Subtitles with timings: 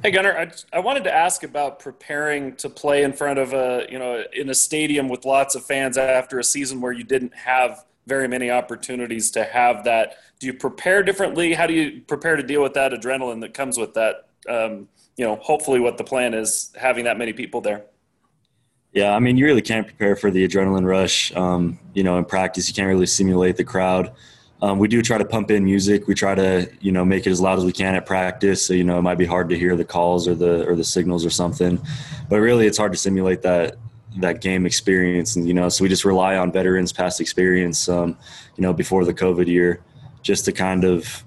[0.00, 3.84] Hey Gunnar, I, I wanted to ask about preparing to play in front of a
[3.90, 7.34] you know in a stadium with lots of fans after a season where you didn't
[7.34, 10.16] have very many opportunities to have that.
[10.38, 11.52] Do you prepare differently?
[11.52, 14.28] How do you prepare to deal with that adrenaline that comes with that?
[14.48, 17.84] Um, you know, hopefully, what the plan is having that many people there.
[18.92, 21.34] Yeah, I mean, you really can't prepare for the adrenaline rush.
[21.34, 24.12] Um, you know, in practice, you can't really simulate the crowd.
[24.60, 26.08] Um, we do try to pump in music.
[26.08, 28.66] We try to, you know, make it as loud as we can at practice.
[28.66, 30.84] So, you know, it might be hard to hear the calls or the or the
[30.84, 31.80] signals or something,
[32.28, 33.76] but really, it's hard to simulate that
[34.16, 35.36] that game experience.
[35.36, 37.88] And you know, so we just rely on veterans' past experience.
[37.88, 38.16] Um,
[38.56, 39.82] you know, before the COVID year,
[40.22, 41.24] just to kind of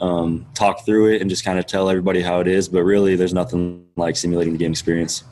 [0.00, 2.68] um, talk through it and just kind of tell everybody how it is.
[2.68, 5.24] But really, there's nothing like simulating the game experience.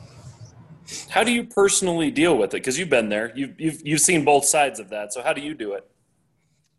[1.09, 2.57] How do you personally deal with it?
[2.57, 5.13] Because you've been there, you've, you've you've seen both sides of that.
[5.13, 5.89] So how do you do it?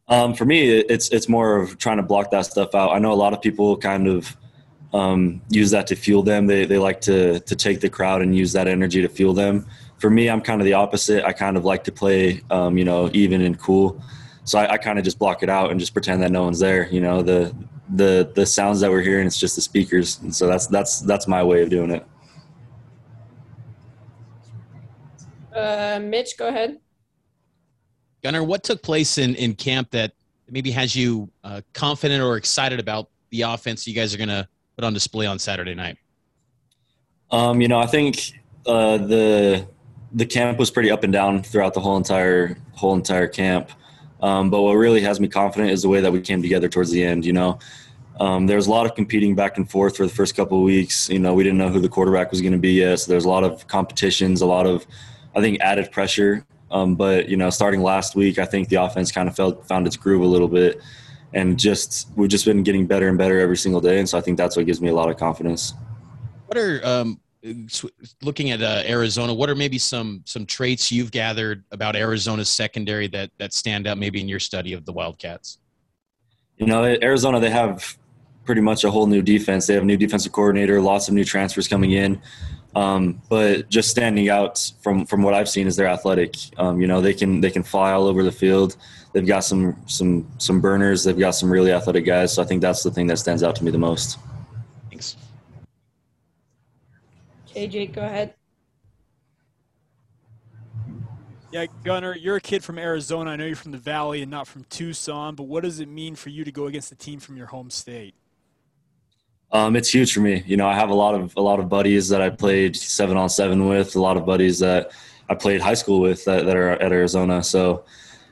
[0.09, 2.93] Um, for me, it's it's more of trying to block that stuff out.
[2.93, 4.37] I know a lot of people kind of
[4.93, 6.47] um, use that to fuel them.
[6.47, 9.67] They they like to to take the crowd and use that energy to fuel them.
[9.99, 11.25] For me, I'm kind of the opposite.
[11.25, 14.03] I kind of like to play, um, you know, even and cool.
[14.45, 16.59] So I, I kind of just block it out and just pretend that no one's
[16.59, 16.87] there.
[16.91, 17.55] You know, the
[17.95, 20.21] the the sounds that we're hearing, it's just the speakers.
[20.21, 22.07] And so that's that's that's my way of doing it.
[25.55, 26.79] Uh, Mitch, go ahead.
[28.25, 30.13] Gunnar, what took place in, in camp that
[30.51, 34.49] maybe has you uh, confident or excited about the offense you guys are going to
[34.77, 35.99] put on display on Saturday night?
[37.31, 39.69] Um, you know, I think uh, the
[40.15, 43.71] the camp was pretty up and down throughout the whole entire whole entire camp.
[44.23, 46.91] Um, but what really has me confident is the way that we came together towards
[46.91, 47.27] the end.
[47.27, 47.59] You know,
[48.21, 50.65] um, there was a lot of competing back and forth for the first couple of
[50.65, 51.11] weeks.
[51.11, 53.27] You know, we didn't know who the quarterback was going to be yet, so there's
[53.27, 54.87] a lot of competitions, a lot of,
[55.37, 59.13] I think, added pressure um, but you know, starting last week, I think the offense
[59.13, 60.83] kind of felt found its groove a little bit,
[61.33, 64.01] and just we've just been getting better and better every single day.
[64.01, 65.73] And so I think that's what gives me a lot of confidence.
[66.47, 67.21] What are um,
[68.23, 69.33] looking at uh, Arizona?
[69.33, 73.97] What are maybe some some traits you've gathered about Arizona's secondary that that stand out
[73.97, 75.59] maybe in your study of the Wildcats?
[76.57, 77.97] You know, Arizona they have
[78.45, 79.69] pretty much a whole new defense.
[79.69, 82.21] They have a new defensive coordinator, lots of new transfers coming in.
[82.77, 86.37] Um, but just standing out from from what I've seen is they're athletic.
[86.59, 88.77] Um, you know, they can they can fly all over the field.
[89.13, 91.05] They've got some some some burners.
[91.05, 92.35] They've got some really athletic guys.
[92.35, 94.19] So I think that's the thing that stands out to me the most.
[94.91, 95.17] Thanks.
[97.55, 98.35] KJ, go ahead.
[101.53, 103.31] Yeah, Gunnar, you're a kid from Arizona.
[103.31, 106.17] I know you're from the Valley and not from Tucson, but what does it mean
[106.17, 108.17] for you to go against a team from your home state?
[109.55, 110.43] Um, it's huge for me.
[110.47, 113.17] You know, I have a lot of a lot of buddies that I played seven
[113.17, 113.95] on seven with.
[113.95, 114.91] A lot of buddies that
[115.29, 117.41] I played high school with that, that are at Arizona.
[117.45, 117.85] So,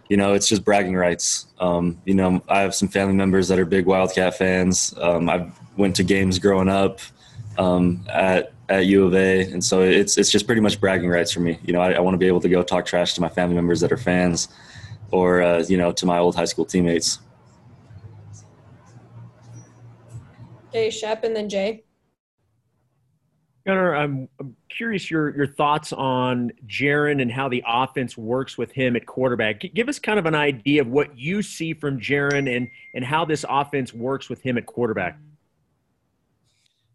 [0.09, 1.47] you know, it's just bragging rights.
[1.61, 4.95] Um, you know, I have some family members that are big Wildcat fans.
[5.01, 6.99] Um, I went to games growing up
[7.57, 11.31] um, at at U of A, and so it's it's just pretty much bragging rights
[11.31, 11.57] for me.
[11.63, 13.55] You know, I, I want to be able to go talk trash to my family
[13.55, 14.49] members that are fans,
[15.13, 17.21] or uh, you know, to my old high school teammates.
[20.73, 21.85] Jay Shep and then Jay.
[23.65, 28.73] Gunnar, I'm, I'm curious your your thoughts on Jaren and how the offense works with
[28.73, 29.61] him at quarterback.
[29.75, 33.25] Give us kind of an idea of what you see from Jaren and and how
[33.25, 35.17] this offense works with him at quarterback.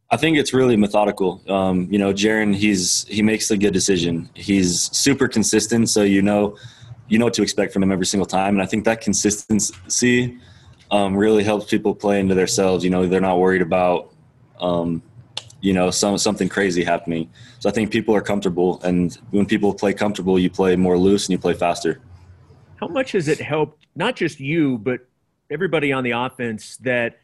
[0.10, 1.42] I think it's really methodical.
[1.50, 4.30] Um, you know, Jaren, he's he makes a good decision.
[4.34, 6.58] He's super consistent, so you know
[7.08, 8.56] you know what to expect from him every single time.
[8.56, 10.38] And I think that consistency
[10.92, 12.84] um, really helps people play into themselves.
[12.84, 14.14] You know, they're not worried about,
[14.60, 15.02] um,
[15.62, 17.30] you know, some something crazy happening.
[17.60, 21.28] So I think people are comfortable, and when people play comfortable, you play more loose
[21.28, 22.00] and you play faster.
[22.80, 25.02] How much has it helped not just you, but
[25.50, 27.20] everybody on the offense that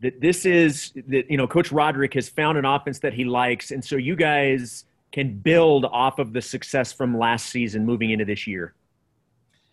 [0.00, 3.70] that this is that you know Coach Roderick has found an offense that he likes,
[3.70, 8.24] and so you guys can build off of the success from last season moving into
[8.24, 8.74] this year.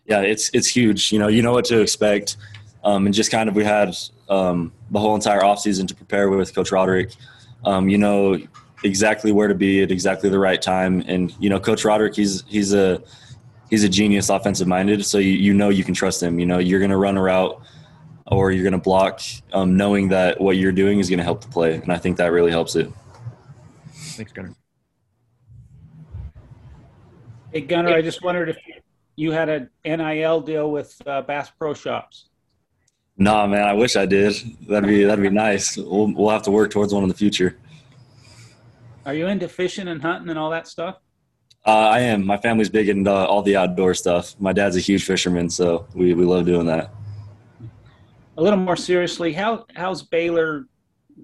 [0.06, 1.12] Yeah, it's it's huge.
[1.12, 2.36] You know, you know what to expect.
[2.82, 3.94] Um, and just kind of we had
[4.28, 7.12] um, the whole entire offseason to prepare with Coach Roderick.
[7.64, 8.38] Um, you know
[8.84, 12.42] exactly where to be at exactly the right time, and you know Coach Roderick, he's
[12.46, 13.02] he's a
[13.68, 15.04] he's a genius, offensive minded.
[15.04, 16.38] So you, you know you can trust him.
[16.38, 17.60] You know you're going to run a route
[18.26, 19.20] or you're going to block,
[19.52, 22.16] um, knowing that what you're doing is going to help the play, and I think
[22.18, 22.90] that really helps it.
[23.92, 24.54] Thanks, Gunnar.
[27.52, 28.58] Hey Gunnar, I just wondered if
[29.16, 32.29] you had an NIL deal with uh, Bass Pro Shops.
[33.20, 34.34] Nah, man, I wish I did.
[34.66, 35.76] That'd be that'd be nice.
[35.76, 37.58] We'll we'll have to work towards one in the future.
[39.04, 40.96] Are you into fishing and hunting and all that stuff?
[41.66, 42.24] Uh, I am.
[42.24, 44.34] My family's big into uh, all the outdoor stuff.
[44.40, 46.94] My dad's a huge fisherman, so we, we love doing that.
[48.38, 50.64] A little more seriously, how how's Baylor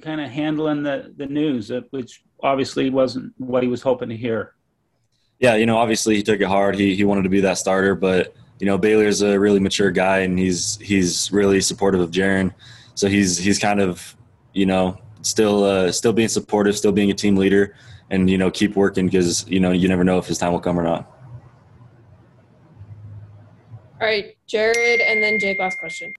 [0.03, 4.17] kind of handling the, the news, uh, which obviously wasn't what he was hoping to
[4.17, 4.53] hear?
[5.39, 6.75] Yeah, you know, obviously he took it hard.
[6.75, 10.19] He he wanted to be that starter, but you know, Baylor's a really mature guy,
[10.21, 12.55] and he's he's really supportive of Jaren.
[12.95, 14.17] So he's he's kind of
[14.53, 17.75] you know still uh, still being supportive, still being a team leader,
[18.11, 20.61] and you know keep working because you know you never know if his time will
[20.61, 21.13] come or not.
[24.01, 25.59] All right, Jared, and then Jake.
[25.59, 26.15] Last question.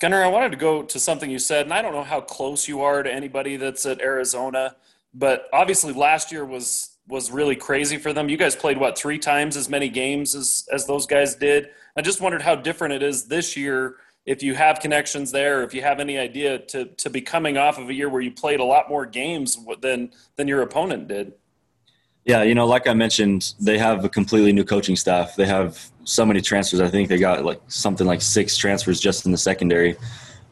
[0.00, 2.68] Gunnar, I wanted to go to something you said, and I don't know how close
[2.68, 4.76] you are to anybody that's at Arizona,
[5.14, 8.28] but obviously last year was was really crazy for them.
[8.28, 11.70] You guys played what three times as many games as as those guys did.
[11.96, 13.96] I just wondered how different it is this year.
[14.24, 17.78] If you have connections there, if you have any idea to to be coming off
[17.78, 21.32] of a year where you played a lot more games than than your opponent did.
[22.24, 25.36] Yeah, you know, like I mentioned, they have a completely new coaching staff.
[25.36, 26.80] They have so many transfers.
[26.80, 29.96] I think they got like something like six transfers just in the secondary.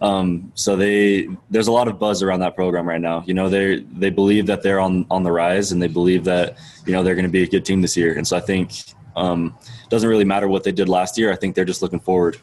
[0.01, 3.23] Um, so they there's a lot of buzz around that program right now.
[3.27, 6.59] You know, they they believe that they're on on the rise, and they believe that
[6.87, 8.15] you know they're going to be a good team this year.
[8.15, 8.73] And so I think
[9.17, 11.33] um, it doesn't really matter what they did last year.
[11.33, 12.39] I think they're just looking forward.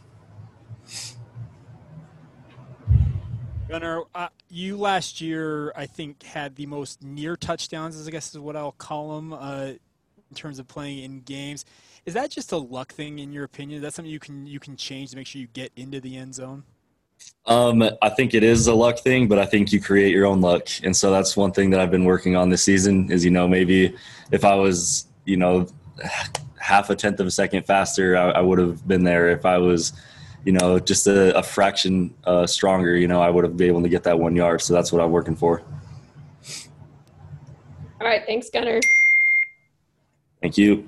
[3.72, 8.32] Gunnar, uh, you last year, I think, had the most near touchdowns, as I guess
[8.32, 9.72] is what I'll call them, uh,
[10.30, 11.64] in terms of playing in games.
[12.06, 13.78] Is that just a luck thing, in your opinion?
[13.78, 16.18] Is that something you can you can change to make sure you get into the
[16.18, 16.64] end zone?
[17.46, 20.42] Um, I think it is a luck thing, but I think you create your own
[20.42, 23.12] luck, and so that's one thing that I've been working on this season.
[23.12, 23.96] Is you know maybe
[24.32, 25.68] if I was you know
[26.60, 29.30] half a tenth of a second faster, I, I would have been there.
[29.30, 29.94] If I was
[30.46, 33.82] you know just a, a fraction uh, stronger, you know I would have been able
[33.82, 34.62] to get that one yard.
[34.62, 35.64] So that's what I'm working for.
[38.00, 38.80] All right, thanks, Gunnar.
[40.42, 40.88] Thank you.